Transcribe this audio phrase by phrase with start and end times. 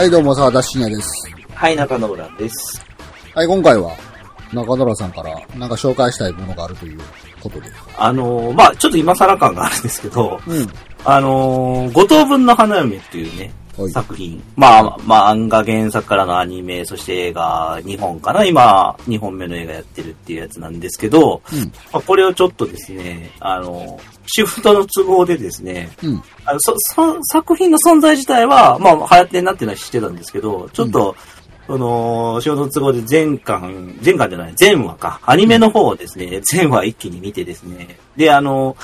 [0.00, 1.30] はい、どうも、沢田信也です。
[1.52, 2.82] はい、中野浦です。
[3.34, 3.92] はい、今回は、
[4.50, 7.00] 中野さんから、なんか紹介したいものがあるという
[7.42, 7.66] ことで。
[7.98, 10.66] あのーまあちょっと今更感があるんですけど、うん。
[11.04, 13.52] あのー五等分の花嫁っていうね、はい。
[13.88, 14.42] 作品。
[14.56, 21.58] まあ、まあ、漫画原作からのアニメ、そして映画2本かな今、2本目の映画やってるっていうやつなんですけど、うん。
[21.92, 26.22] まあ、これをちょっとですね、あのーシフトの都合でですね、うん。
[26.44, 31.16] あのそそ作品の存在自体は、まあ、流行ってんなっていうのは知ってたんですけど、ちょっと、
[31.66, 35.20] その、仕事の都合で前巻、前巻じゃない、前話か。
[35.24, 37.98] アニメの方をですね、前話一気に見てですね。
[38.16, 38.76] で、あの、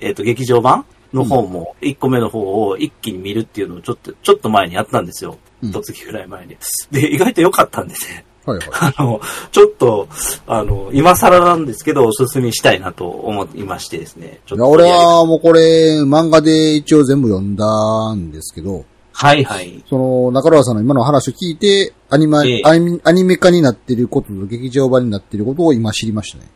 [0.00, 5.32] えっ、と、劇場版の方も、1個目の方を一気に見るっていうのをちょっと、ちょっと前にやったんですよ。
[5.32, 6.56] うん一月ぐらい前に。
[6.90, 8.24] で、意外と良かったんですね。
[8.44, 8.94] はいはい。
[8.96, 9.20] あの、
[9.52, 10.08] ちょっと、
[10.46, 14.40] あの、今更なんですけど、おすすめしたいなと思いましてですね。
[14.46, 19.84] ちょっと俺はもうこれ、漫画で一応全部読んだんですけど、はいはい。
[19.88, 26.50] その、中川さんの今の話を聞いて、アニメ、ええアニメ化になっていることと劇場版になっていることを今知りましたね。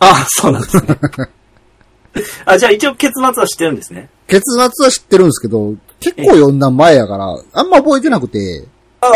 [0.00, 0.98] あ、そうなんですね。
[2.44, 4.08] あ、じゃあ一応結末は知ってるんですね。
[4.26, 8.66] 結末は知ってるんですけど、結構読んだ前やから、あんま覚えてなくて、
[9.00, 9.12] あ、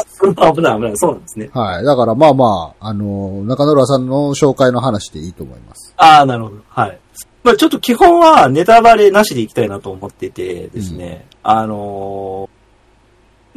[0.52, 0.96] 危ない危ない。
[0.96, 1.48] そうなんですね。
[1.54, 1.84] はい。
[1.84, 5.94] だからまあまあ、あの、中野さんの紹介の話でいいと思います。
[5.96, 6.56] ああ、なるほど。
[6.68, 6.98] はい。
[7.44, 11.26] まあちょっと基本はネタバレなしでいきたいなと思っててですね。
[11.44, 12.56] あのー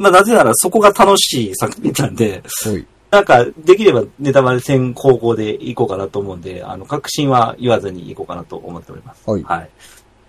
[0.00, 2.86] まあなぜならそこが楽しい作品なんで、ほい。
[3.10, 9.28] なんかできればネタバレ先方向でいこうかなと思うんで、あの、確信は言わずにいこうかなと思っております。
[9.28, 9.70] はいはい。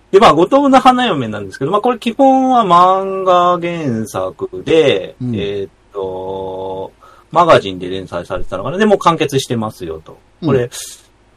[0.09, 6.91] で、まあ、五島の花嫁なんですけど、まあ、これ基本は漫画原作で、うんえーっと、
[7.31, 10.17] マガジンで連載されてたのかなでもう完結してますよと。
[10.43, 10.69] これ、う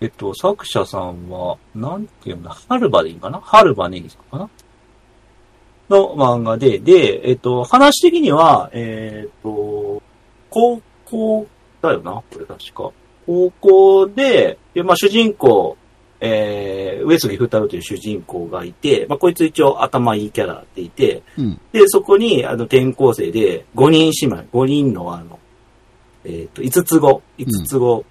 [0.01, 3.41] えっと、作者さんは、なんていうんだ、ハルバでいいかな？
[3.41, 4.51] ハルバネギさんかな？
[5.89, 10.03] の漫画で、で、えっと、話的には、えーっと、
[10.51, 11.47] 高校
[11.83, 12.91] だよなこれ確か。
[13.27, 15.77] 高校で、でまあ、主人公、
[16.21, 21.61] えー、上杉風太郎という主人公がいて、まあ、こいつ一応頭いいキャラでいて、うん。
[21.73, 25.39] で、そこに、あの、転校生で、5人姉妹、5人のあの、
[26.25, 28.05] えっ、と、5つ子、5つ子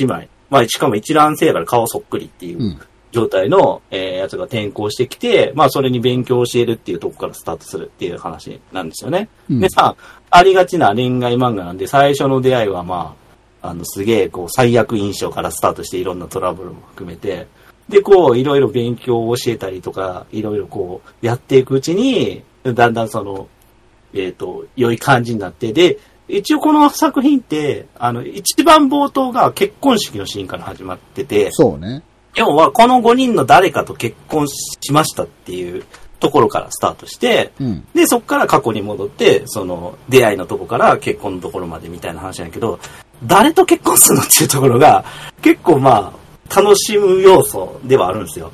[0.00, 0.28] 姉妹。
[0.50, 2.80] まあ、しかも一卵性やから顔そっくりっていううん
[3.12, 9.28] 状態の、えーやつが転校してきて、まあ、それに勉強を教えるっていうとこからスタートするっていう話なんですよね。
[9.50, 9.96] うんでさ、
[10.30, 13.14] ありがちな恋愛漫画なんで、最初の出会いはま
[13.62, 17.46] あ、あの、すげえ、こう、最悪印象からスタートしていろんなトラブルも含めて、
[17.88, 23.48] で、こう、いろいろ勉強を教えたりとか、いろいろこう、やっていくうちに、だんだんその、
[24.14, 32.02] えっ、と、良い感じになって、で、一応この作品って、あの、一番冒頭が結婚式のシーンから始まってて、そうね。
[32.36, 35.84] 要はこの5人の誰かと結婚しましたっていう
[36.20, 37.86] ところからスタートして、うん。
[37.94, 42.78] で、そこから過去に戻って、その、出会いのとこから結婚のところまでみたいな話なんやけど、
[43.24, 45.04] 誰と結婚するのっていうところが、
[45.42, 48.52] 結構まあ、楽しむ要素ではあるんですよ。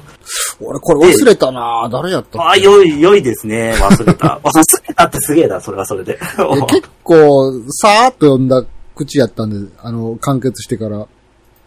[0.61, 3.75] 俺これ忘れたな誰やったっああ、良い、良いですね。
[3.77, 4.41] 忘れた。
[4.45, 6.19] 忘れたってすげえな、それはそれで。
[6.69, 11.07] 結構、さーっと読んだ口やったんで、あの、完結してから。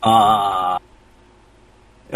[0.02, 0.82] ああ。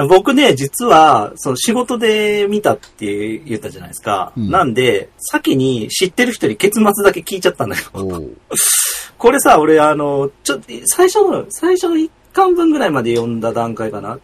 [0.07, 4.33] 僕ね、実は、その仕事で見たって言ったじゃないですか。
[4.37, 7.83] うんなんで、先に知ってる人に結末だけ聞いちゃったんだよ。
[7.93, 8.31] おう
[9.17, 14.19] これさ、俺あの、ちょっと、最初の、最初の1巻分ぐらいまで読んだ段階かな。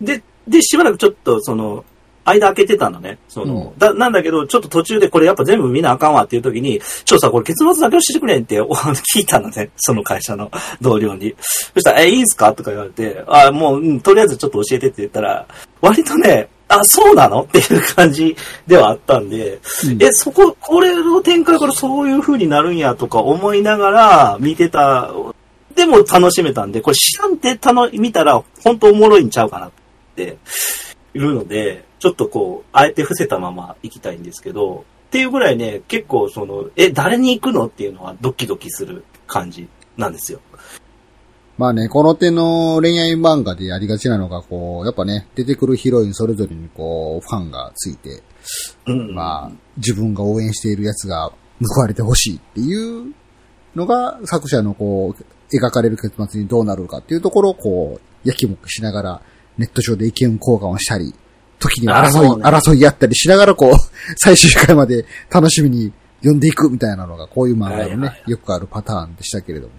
[0.00, 1.84] で、で、しばらくちょっと、その、
[2.28, 3.18] 間開けてたのね。
[3.28, 8.68] その、だ、なんだけど、ちょっと途中でこれやっぱ全部見なあかんわっていう時に、ちょっとさ、これ結末だけ教えてくれんって、お
[9.14, 9.70] 聞いたのね。
[9.76, 10.50] その会社の
[10.80, 11.34] 同僚に。
[11.74, 12.52] そしたら、え、いいんすか？
[12.52, 15.46] とか言われて、あ、もう、うん、とりあえずちょっと教えてって言ったら、
[15.80, 17.42] 割とね、あ、そうなの？
[17.42, 18.36] っていう感じ
[18.66, 25.10] ではあったんで、うんえ、そこ、これの展開からそういう風になるんやとか思いながら見てた、
[25.74, 29.70] でも楽しめたんで、これ知らんてたの見たら本当おもろいんちゃうかなっ
[30.16, 30.36] て
[31.14, 40.40] いるので、ちょっとこう、あえて伏せたまま行きたいんですけど、っていうぐらいね、結構その、え、誰に行くのっていうのはドキドキする感じなんですよ。
[41.56, 48.22] まあね、この手の恋愛漫画でやりがちなのが、こう、やっぱね、出てくるヒロインそれぞれにこう、ファンがついて、
[48.86, 49.14] うん。
[49.14, 51.32] まあ、自分が応援しているやつが
[51.74, 53.12] 報われてほしいっていう
[53.74, 59.22] のが、作者のこう、描かれる結末にどうなるかっていうところをこう、やきもきしながら、
[59.56, 61.12] ネット上で意見交換をしたり、
[61.58, 63.72] 時には争い、ね争いやったりしながらこう、
[64.16, 69.72] 最終回まで楽しみに読んでいくみたいなのが、こういう漫画のね、はいはいよくあるパターンでしたけれども。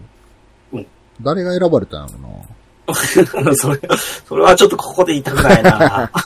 [0.74, 0.88] うん
[1.22, 3.54] 誰が選ばれたんやろな？
[3.56, 3.80] それ、
[4.26, 6.12] それはちょっとここで言いたくないな。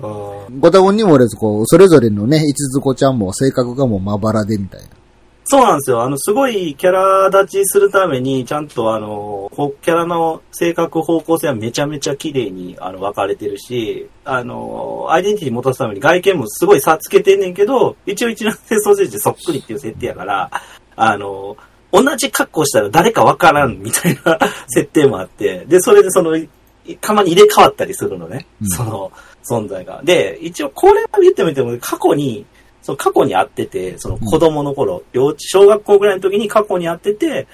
[0.00, 4.88] うんご多分にもおれず、こう、それぞれのね、いつずこちゃんも性格がもうまばらでみたいな。
[5.46, 6.02] そうなんですよ。
[6.02, 20.50] あの、すごいキャラ立ちするために、ちゃんとあの、こキャラの性格方向性はめちゃめちゃ綺麗にあの分かれてるし、あの、アイデンティティ持たすために外見もすごい差つけてんねんけど、一応一覧性ソーセージそっくりっていう設定やから、
[20.96, 21.56] あの、
[21.92, 26.38] 同じ格好したら誰かわからんみたいな 設定もあって、で、それでその、
[27.00, 28.46] たまに入れ替わったりするのね。
[28.62, 29.12] うんその
[29.44, 30.00] 存在が。
[30.02, 32.46] で、一応これは言ってみても、過去に、
[32.84, 37.48] その過去に会ってて、その子供の頃、幼稚、小学校ぐらいの時に過去に会ってて、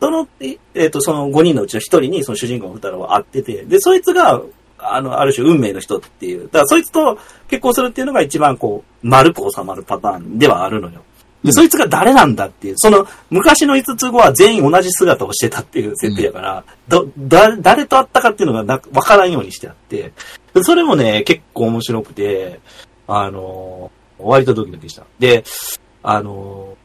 [0.00, 4.40] その、いえっ、と、その5人のうちの1人に、その主人公の二人は会ってて、で、そいつが、
[4.78, 6.44] あの、ある種運命の人っていう。
[6.44, 7.18] だから、そいつと
[7.48, 11.02] 結婚するっていうのが一番こう、丸く収まるパターンではあるのよ。
[11.42, 20.12] で、そいつが誰なんだっていう、その、昔の5つ子は全員同じ姿をしてたっていう設定やから、ど、だ、誰と会ったかっていうのがなわからんようにしてあって、
[20.54, 22.60] でそれもね、結構面白くて、
[23.08, 25.04] あのー割とドキドキした。
[25.18, 25.44] で、
[26.02, 26.76] あの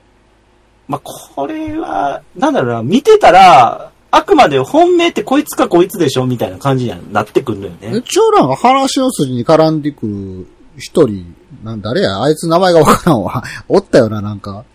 [0.88, 7.98] まあ、これは、なんだろうな、見てたら、あくまで本命ってこいつかこいつでしょみたいな感じにはなってくるのよね。
[7.98, 10.48] 一応なんか話の筋に絡んでくる
[10.78, 11.34] 一人、
[11.64, 12.22] なん誰や？
[12.22, 13.44] あいつ名前がわからんわ。
[13.70, 14.66] おったよな、なんか。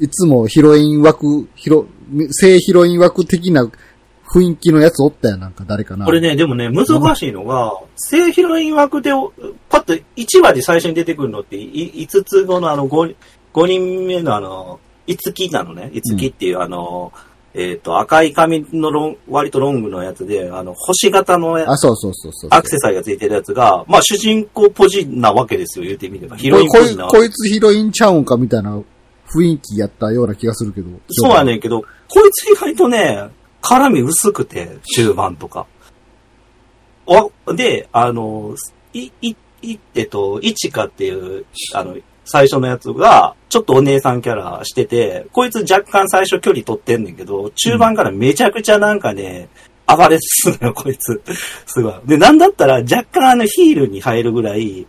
[0.00, 1.86] いつもヒロイン枠、ヒロ、
[2.32, 3.70] 正ヒロイン枠的な
[4.32, 6.06] 雰囲気のやつおったよ、なんか誰かな。
[6.06, 6.86] これね、でもね、難
[7.16, 9.10] しいのが、正ヒロイン枠で、
[9.68, 13.16] パッと1話で最初に出てくるのって、い5つ後のあの5、
[13.52, 14.78] 5人目のあの、
[15.08, 15.90] いつきなのね。
[15.92, 17.12] いつきっていうあの、
[17.52, 22.50] えっ、と、赤い髪のロン、割とロングのやつで、あの、星型のやあ、そうそうそうそう。
[22.52, 26.36] アクセサリーがついてるやつが、まあ主人公ポジなわけですよ、言うてみれば。
[26.36, 28.80] ヒロインポジなこいつヒロインちゃうんかみたいな
[29.34, 30.88] 雰囲気やったような気がするけど。
[31.08, 33.30] そうやねんけど、こいつ意外とね、
[33.62, 35.66] 絡み薄くて、中盤とか。
[37.06, 38.54] お、で、あの、
[38.92, 49.48] い、い、い、えっと、いちかっていう、あの、最初のやつが、ちょっとお姉さんキャラしてて、こいつ若干最初距離取ってんねんけど、中盤からめちゃくちゃなんかね、
[49.86, 51.20] 暴れすんのよ、こいつ。
[51.66, 51.94] すごい。
[52.06, 54.86] で、なんだったら若干あのヒールに入るぐらい、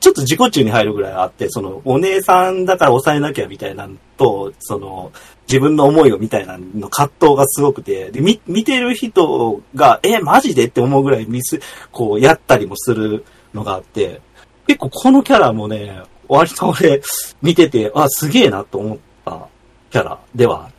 [0.00, 5.12] ちょっと自己中に入るぐらいあって、その、お姉さんだから抑えなきゃみたいなのと、その、
[5.48, 11.60] 自分の思いをみたいなの葛藤がすごくて、で、見、見てる人が、え、マジでって思うぐらいミス、
[11.90, 13.24] こう、やったりもする
[13.54, 14.20] のがあって、
[14.66, 17.00] 結構このキャラもね、割と俺、
[17.42, 19.48] 見てて、あ、すげえなと思った
[19.90, 20.70] キャラでは。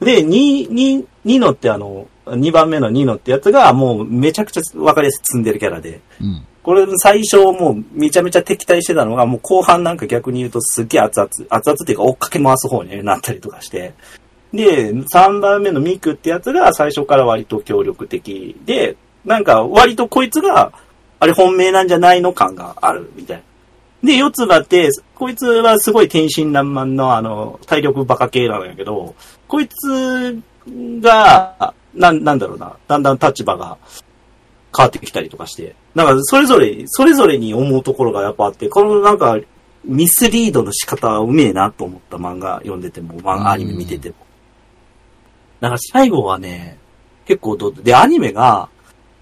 [0.00, 6.46] で、ニニニノってあの、2番目のニノってやつが、もうめちゃくちゃわかりやすく積んでるキャラで、うん。
[6.62, 13.94] これ最初もうめちゃめちゃ敵対してたのが、もう後半なんか逆に言うとすっげえ熱々、熱々っていうか追っかけ回す方になったりとかして。
[14.52, 20.72] で、3番目のミクってやつが最初から割と協力的で、なんか割とこいつが、
[21.18, 23.42] あれ本命なんじゃないの感があるみたいな。
[24.02, 29.14] で、四つ葉って、こいつはすごい天真爛漫のあの、体力バカ系なんやけど、
[29.46, 30.38] こいつ
[31.00, 33.76] が、な、なんだろうな、だんだん立場が
[34.76, 39.38] 変わってきたりとかして、なんかそれぞれ、それぞれに思うところがやっぱあって、このなんか、
[39.84, 44.16] ミスリードの仕方はうめえなと思った漫画読んでても、漫画アニメ見てても。
[45.60, 46.78] なんか最後はね、
[47.24, 48.68] 結構ど、で、アニメが、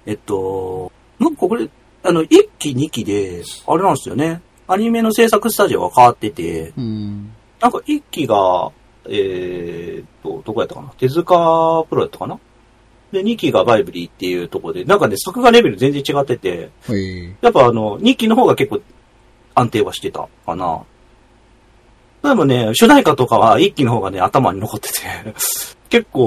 [0.05, 1.69] えっと、なんかこれ、
[2.03, 4.41] あの、1期2期で、あれなんですよね。
[4.67, 7.33] アニメの制作スタジオが変わってて、うん。
[7.61, 8.71] なんか1期が、
[9.09, 10.89] えーっと、どこやったかな？
[10.99, 12.39] 手塚プロやったかな？
[13.13, 16.71] で、2期がバイブリーっていうところで、なんかね、作画レベル全然違ってて。
[17.41, 18.81] やっぱあの、2期の方が結構
[19.55, 20.83] 安定はしてたかな。
[22.23, 25.01] でもね、主題歌とかは1期の方がね、頭に残ってて、
[25.89, 26.27] 結構、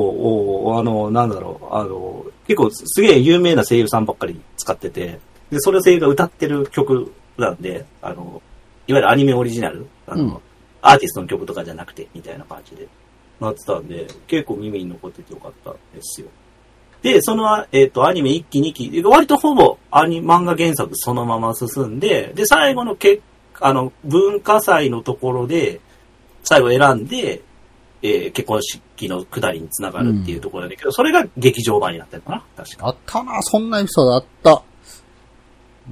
[0.66, 5.20] おあの、なんだろう、あの、結構すげえ有名な声優さんばっかり使ってて、
[5.52, 8.42] で、それを声優が歌ってる曲なんで、あの、
[8.88, 10.38] いわゆるアニメオリジナル、あの、うん
[10.82, 12.88] アーティストの曲とかじゃなくて、みたいな感じで
[13.40, 16.28] なってたんで、結構耳に残っててよかったんですよ。
[17.02, 23.22] で、その、えっ、と、アニメ1期2期、割とほぼアニ漫画原作そのまま進んで、で、最後のけ
[23.60, 25.80] あの、文化祭のところで、
[26.44, 27.42] 最後選んで、
[28.04, 32.88] えー結婚式の下りにつながるっていうところだけど、それが劇場版になってるのかな確か。
[32.88, 34.50] あったな、そんなエピソードあった。
[34.50, 34.64] も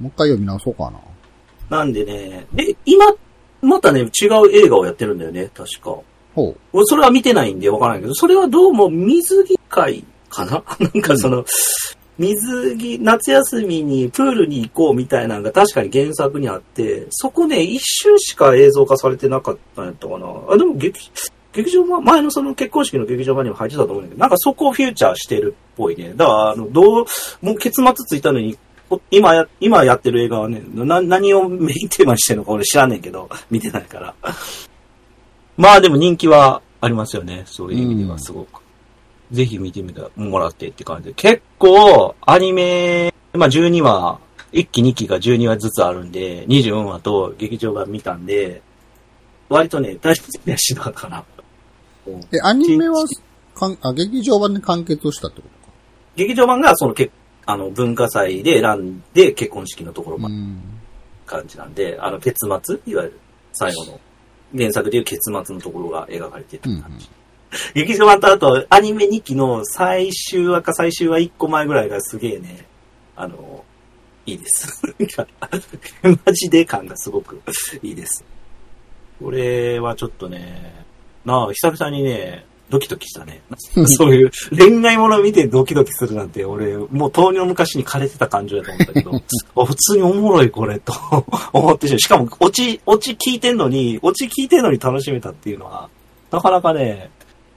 [0.04, 1.78] う一回読み直そうかな。
[1.78, 3.14] なんでね、で、今、
[3.62, 4.10] またね、違う
[4.52, 5.96] 映画をやってるんだよね、確か。
[6.34, 10.62] ほ俺それは見てないんでわからないけど、それはどうも水着会かな？
[10.80, 11.44] なんかその、
[12.18, 20.26] 水着、夏休みにプールに行こうみたいなのが確かに原作にあって、そこね、一瞬しか映像化されてなかったんやったかな？
[20.50, 21.10] あ、でも劇、
[21.52, 26.12] 劇場版、前のその結婚式の劇場版にも入ってたと思うんだけど、なんかそこをフューチャーしてるっぽいね。
[26.14, 27.06] だから、あの、どう、
[27.42, 28.56] もう結末ついたのに、
[28.88, 34.14] こ今や、今やってる映画はね、な、何をメインテーマにしてるのか俺知らんねんけど、見てないから。
[35.56, 37.44] まあでも人気はありますよね。
[37.46, 38.59] そういう意味ではすごく。
[39.32, 41.14] ぜひ見てみてもらってって感じで。
[41.14, 44.18] 結構、アニメ、まあ12話、
[44.52, 48.62] 1期2期が12話ずつあるんで、24話と劇場版見たんで、
[49.48, 51.24] 割とね、大好きなしなかったかな。
[52.32, 53.04] え、アニメは、
[53.54, 55.72] かんあ、劇場版で完結したってことか。
[56.16, 57.10] 劇場版がそのけ
[57.46, 60.60] あの文化祭で選んで結婚式のところまでうん。
[61.26, 63.20] 感じなんで、あの結末いわゆる
[63.52, 64.00] 最後の
[64.56, 67.08] 原作でいう結末のところが描かれてたうんうん感じ。
[67.74, 72.66] 劇場版とあとアニメ2期の最終話か最終話1個前ぐらいがすげえね、
[73.16, 73.64] あの、
[74.26, 74.82] いいです。
[76.24, 77.42] マジで感がすごく
[77.82, 78.24] いいです。
[79.20, 80.84] これはちょっとね、
[81.24, 83.42] なあ、久々にね、ドキドキしたね。
[83.86, 89.22] そういう恋愛もの見てドキドキするなんて、俺、もう遠の昔に枯れてた感情だと思ったけど、
[89.56, 90.92] あ普通におもろいこれと
[91.52, 91.98] 思ってしまう。
[91.98, 95.90] しかも、オチ、オチ聞いてんのに、オチ聞いてんのに楽しめたっていうのは、
[96.30, 97.10] なかなかね、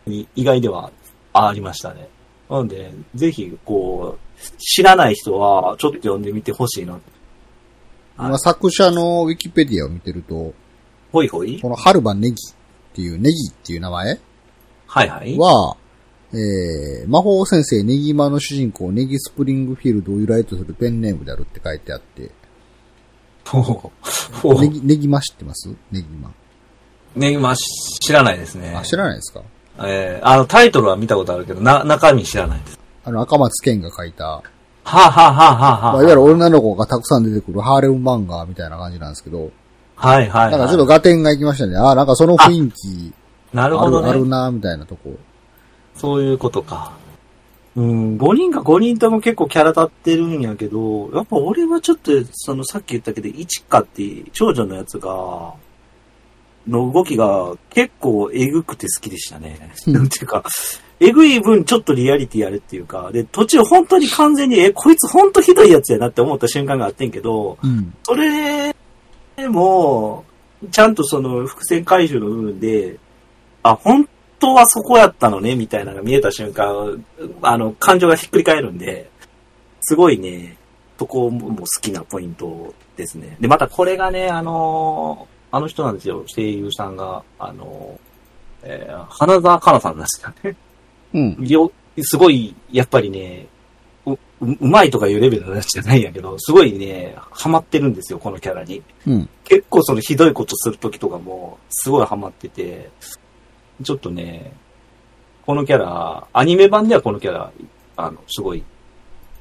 [0.08, 0.92] い意外では
[1.34, 2.10] ありましたね。
[2.50, 7.00] なので、ぜひ、こう、知らない人は、ちょっと読んでみてほしいな。
[8.18, 10.54] 今作者のウィキペディアを見てると、
[11.12, 12.56] ほいほいこの春場ネギっ
[12.94, 14.20] ていう、ネギっていう名前
[14.88, 15.38] はいはい。
[15.38, 15.78] は、
[16.32, 22.32] えー、魔法先生ネギマの主人公ネギスプリングフィールドを由来とするペンネームであるって書いてあって、
[23.46, 23.92] ほうほ
[24.52, 25.70] うネギ、ネギマ知ってます？
[25.92, 26.34] ネギマ。
[27.16, 27.64] ね、まあ、し
[28.00, 28.74] 知らないですね。
[28.76, 29.44] あ、知らないですか？
[29.80, 32.80] えーあの、タイトルは見たことあるけど、な、中身知らないです。
[33.06, 34.44] あの、赤松健が書いた、は
[34.84, 39.52] あ、はあはあはあはあ、まあ、いわゆる女の子がたくさん出てくるハーレム漫画みたいな感じなんですけど、
[39.96, 40.52] はいはい、はい。
[40.52, 41.78] なんかちょっと合点がいきましたね。
[41.78, 43.14] ああ、なんかその雰囲気
[43.54, 44.10] なるほどね。
[44.10, 45.16] あるな、みたいなとこ。
[45.96, 46.92] そういうことか。
[47.76, 55.54] うん、5人か5人とも結構キャラ立ってるんやけど、やっぱ俺はちょっと、そのさっき言ったけど、イチカって長女のやつが、
[56.68, 59.72] の動きが結構えぐくて好きでしたね。
[59.88, 60.44] うんなんていうか、
[61.00, 67.94] えぐい分ちょっとリアリティあるっていうか、で、途中本当に完全に、え、こいつ本当ひどいやつやなって思った瞬間があってんけど、うん。
[68.04, 68.74] それ
[69.50, 70.24] も、
[70.72, 72.98] ちゃんとその伏線回収の部分で、
[73.64, 74.08] あ、本
[74.40, 77.04] 当はそこやったのね、みたいなのが見えた瞬間、
[77.42, 79.10] あの、感情がひっくり返るんで、
[79.82, 80.58] すごいね、
[80.98, 83.36] そこもも好きなポイントですね。
[83.42, 88.00] で、またこれがね、あのあの人なんですよ、声優さんが、あの
[88.64, 90.56] えー花澤香菜さんですよね。
[91.14, 91.48] うん。
[91.48, 93.46] よ、すごい、やっぱりね、
[94.08, 98.82] う、ううまいとかいうレベルのやつじゃないんやけど、すごいね、ハマってるんですよ、このキャラに。
[99.06, 99.30] うん。
[99.44, 102.90] 結構そのひどいことするときとかも、すごいハマってて、
[103.84, 104.54] ちょっとね、
[105.46, 107.52] このキャラ、アニメ版ではこのキャラ、
[107.96, 108.64] あの、すごい、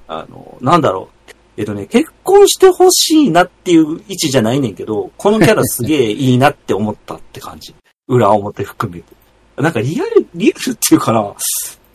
[0.09, 1.22] あの、なんだろう。
[1.56, 7.75] えっとね、結婚してほしいなっていう位置じゃないねんけど、このキャラすげえいいなって思ったって感じ。
[8.09, 9.14] 裏表含めて。
[9.56, 11.35] なんかリアル、リアルっていうかな、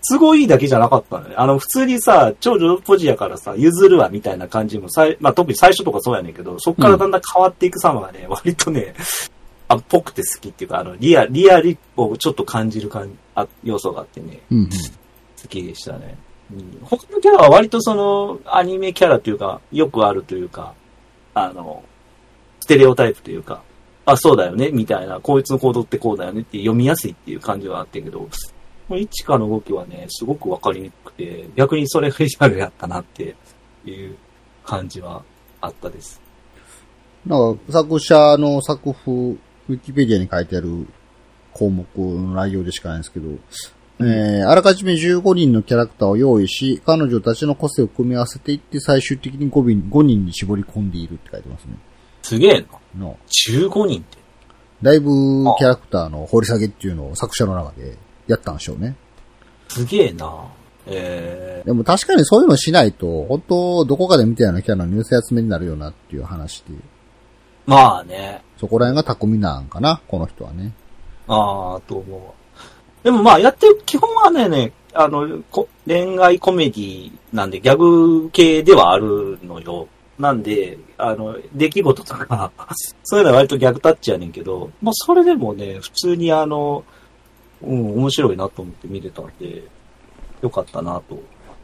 [0.01, 1.35] すごいだけじゃなかったのね。
[1.37, 8.93] あの、普通にさ、長女ポジやからさ、譲るわみたいな感じもさい、まあ特に最初とかそうやねんけど、そっからだんだん変わっていく様がね、割とね、
[9.67, 14.57] あ、っぽくて好きっていうか、あの、リア、リアリをちょっと感じる感あ要素があってね、うん。
[14.59, 14.69] うん。
[14.69, 16.17] 好きでしたね。
[16.51, 20.73] うん、他のキャラは割とその、アニメキャラというか、よくあるというか、
[21.33, 21.83] あの、
[22.61, 23.61] ステレオタイプというか、
[24.05, 33.35] あ、そうだよね、みたいな、こいつの行動ってこうだよねって読みやすいっていう感じはあってんけど、このイチカの動きはね、すごくわかりにくくて、逆にそれがリアルやったなって
[33.85, 34.15] いう
[34.63, 35.23] 感じは
[35.59, 36.21] あったです。
[37.25, 40.87] なんか、作者の作風、ウィキペディアに書いてある
[41.51, 43.27] 項目の内容でしかないんですけど、
[43.99, 51.77] えー、あらかじめ15人のキャラクターを用意し、彼女たちの個性を組み合わせていって最終的に5人 ,5 人に絞り込んでいるって書いてますね。
[52.21, 52.67] すげえな。
[52.99, 53.17] の、
[53.49, 54.17] 15人って。
[54.83, 55.09] だいぶ
[55.57, 58.95] キャラクターの掘り下げっていうのを作者の中でやったんでしょうね。
[59.69, 60.45] すげえな。
[60.85, 66.77] えでも確かにそういうのしないと、本当どこかで見たようなキャラの寄せ集めになるよなっていう話で、ー、
[67.65, 68.43] まあね。
[68.59, 70.73] そこら辺が巧みなんかな、この人はね。
[71.27, 72.33] ああ、と思うわ。
[73.03, 79.87] でもまあ、やってる、基本はね、ね、あの、こ恋愛コメディなんで、ギャグ系ではあるのよ。
[80.17, 82.51] なんで、あの、出来事とか、
[83.03, 86.83] そういうのは割とギャグタッチやねんけど、まあ、それでもね、普通にあの、
[87.61, 89.63] うん、面白いなと思って見れたんで、
[90.41, 91.19] よかったなと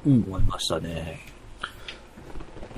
[0.05, 0.23] うん。
[0.27, 1.19] 思いましたね。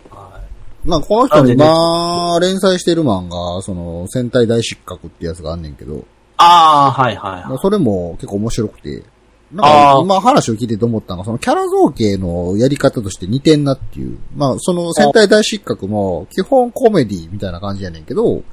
[0.09, 0.41] は
[0.85, 0.87] い。
[0.87, 6.05] まあ、この人なんでね今、連載してる漫画、その、戦隊大失格ってやつがあんねんけど、
[6.37, 7.43] ああ、はいはいはい。
[7.49, 9.03] まあそれも結構面白くて、
[9.51, 14.17] なんか今話を聞いてて思ったのが、そのキャラ造形のやり方として似てんなっていう。
[14.35, 18.43] まあ、その戦隊大失格も基本コメディみたいな感じやねんけど、はい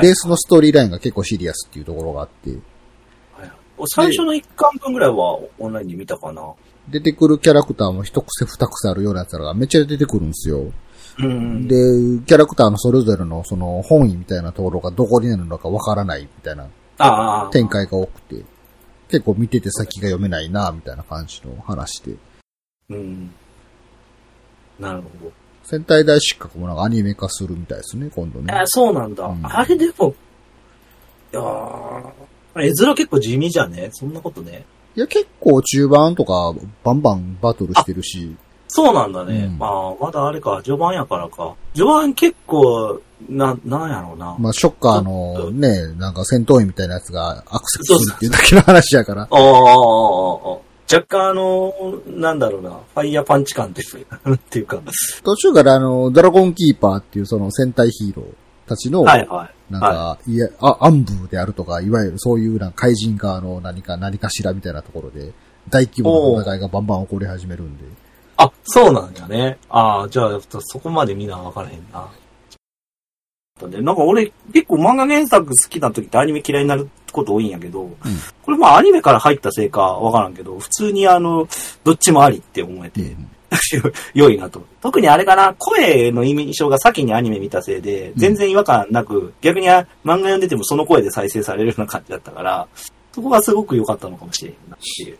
[0.00, 2.56] ベースのストーリーラインが結構シリアスっていうところがあって、
[3.86, 6.54] 最初の1巻分ぐらいはオンラインで見たかな。
[6.88, 10.72] 出てくるキャラクターも一癖二癖あるようなやつらがめっちゃ出てくるんですよ。
[11.18, 11.66] うん。
[11.66, 11.74] で、
[12.26, 16.68] キャラクターのそれぞれのその本意みたいなところがどこになるのかわからないみたいな。
[17.52, 18.44] 展開が多くて、
[19.08, 22.16] 結構見てて先が読めないな、みたいな感じの話で。
[22.90, 23.30] うん。
[24.78, 25.32] なるほど。
[25.64, 28.62] 戦隊大失格もなんかアニメ化するみたいですね、今度ねえ。
[28.66, 29.26] そうなんだ。
[29.26, 30.14] うんあれでも、
[31.32, 32.12] いやー、
[32.56, 33.90] 絵面結構地味じゃね？
[33.92, 34.64] そんなことね。
[34.96, 38.36] いや、結構中盤とかバンバンバトルしてるし、
[38.74, 39.44] そうなんだね。
[39.44, 41.54] うんまあ、まだあれか、序盤やからか。
[41.74, 44.34] 序盤結構、な、なんやろうな。
[44.38, 49.22] まあ、ショッカーのね、なんか戦闘員みたいなやつがアクセスするっていうだけの話やから。
[49.22, 50.58] ああ、ああ、ああ。
[50.90, 51.72] 若干あの、
[52.06, 54.80] なんだろうな、ファイヤーパンチ感っていうか、なんていうか。
[55.22, 59.72] 途中からあの、ドラゴンキーパーっていうその戦隊ヒーローたちの、はいはい。
[59.72, 65.32] なんか、いや、あ、暗部であるとか、いわゆるそういうなんか怪人側の何か何かしらみたいなところで、
[65.68, 67.84] 大規模な戦いがバンバン起こり始めるんで。
[68.36, 69.58] あ、そうなんやね。
[69.68, 72.08] ああ、じゃあ、そこまで見な分からへんな。
[73.68, 77.90] でなんか俺、結構漫画原作好きな時ってアニメ嫌いになること多いんやけど、
[78.42, 81.46] これまあアニメから入ったせいかわからんけど、普通にあの、
[81.84, 83.14] どっちもありって思えて、
[84.14, 84.64] 良いなと。
[84.80, 92.66] 特にあれかな、声の印象が先にアニメ見たせいで、全然違和感なく、逆に漫画読んでてもその声で再生されるような感じだったから、
[93.12, 95.18] そこがすごく良かったのかもしれんなっていう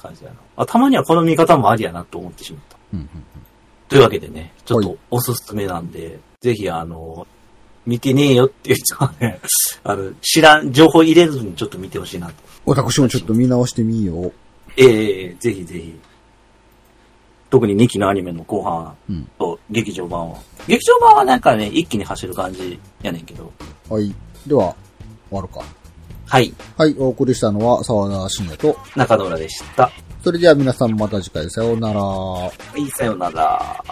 [0.00, 0.36] 感じだな。
[0.56, 2.76] あたまにはこの見方もありやなと思ってしまった。
[2.94, 3.08] うんうん
[3.90, 7.26] というわけでね、ちょっはとおすすめなんで、ぜひあの、
[7.86, 9.40] 見てねえよっていう人はね、
[9.82, 12.34] あの、知らん、情報入れずにちょっと見てほしいなと。
[12.66, 14.32] 私もちょっと見直してみよう。
[14.76, 15.98] ええぜひぜひ。
[17.50, 20.38] 特に2期のアニメの後半うんと劇場版は。
[20.68, 23.52] 劇場版はなんかね、一気に走る感じやねんけど。
[23.88, 24.14] はい。
[24.46, 24.76] では、
[25.28, 25.64] 終わるか。
[26.30, 26.54] はい。
[26.78, 29.90] はい、お送りしたのは沢田信也と中野浦でした。
[30.22, 32.00] それでは皆さんまた次回さようなら。
[32.00, 33.84] はい、さようなら。